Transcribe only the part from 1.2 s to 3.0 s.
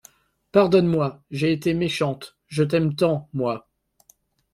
j'ai été méchante, je t'aime